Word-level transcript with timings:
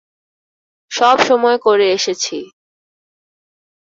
সবসময় 0.91 1.57
করে 1.57 1.85
এসেছি। 1.91 2.37